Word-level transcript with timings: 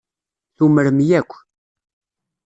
Tumrem 0.55 0.99
yakk 1.09 1.31